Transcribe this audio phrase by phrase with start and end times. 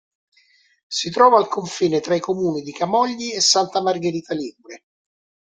[0.87, 4.85] Si trova al confine tra i comuni di Camogli e Santa Margherita Ligure.